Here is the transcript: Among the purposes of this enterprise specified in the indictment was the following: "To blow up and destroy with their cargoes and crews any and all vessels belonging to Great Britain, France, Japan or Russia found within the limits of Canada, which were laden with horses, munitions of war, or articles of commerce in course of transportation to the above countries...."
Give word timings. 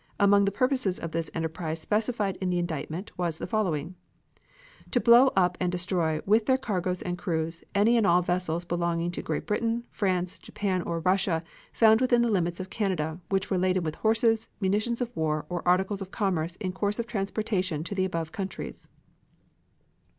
Among 0.19 0.45
the 0.45 0.51
purposes 0.51 0.97
of 0.97 1.11
this 1.11 1.29
enterprise 1.35 1.79
specified 1.79 2.35
in 2.41 2.49
the 2.49 2.57
indictment 2.57 3.15
was 3.19 3.37
the 3.37 3.45
following: 3.45 3.93
"To 4.89 4.99
blow 4.99 5.27
up 5.35 5.59
and 5.59 5.71
destroy 5.71 6.21
with 6.25 6.47
their 6.47 6.57
cargoes 6.57 7.03
and 7.03 7.19
crews 7.19 7.61
any 7.75 7.97
and 7.97 8.07
all 8.07 8.23
vessels 8.23 8.65
belonging 8.65 9.11
to 9.11 9.21
Great 9.21 9.45
Britain, 9.45 9.83
France, 9.91 10.39
Japan 10.39 10.81
or 10.81 11.01
Russia 11.01 11.43
found 11.71 12.01
within 12.01 12.23
the 12.23 12.31
limits 12.31 12.59
of 12.59 12.71
Canada, 12.71 13.19
which 13.29 13.51
were 13.51 13.59
laden 13.59 13.83
with 13.83 13.93
horses, 13.93 14.47
munitions 14.59 15.01
of 15.01 15.15
war, 15.15 15.45
or 15.49 15.61
articles 15.67 16.01
of 16.01 16.09
commerce 16.09 16.55
in 16.55 16.71
course 16.71 16.97
of 16.97 17.05
transportation 17.05 17.83
to 17.83 17.93
the 17.93 18.03
above 18.05 18.31
countries...." 18.31 18.87